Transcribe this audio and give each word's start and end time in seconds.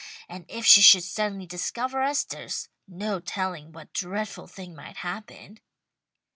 And 0.27 0.45
if 0.49 0.65
she 0.65 0.81
should 0.81 1.03
suddenly 1.03 1.45
discover 1.45 2.01
us 2.01 2.23
there's 2.23 2.69
no 2.87 3.19
telling 3.19 3.71
what 3.71 3.93
dreadful 3.93 4.47
thing 4.47 4.73
might 4.73 4.97
happen." 4.97 5.59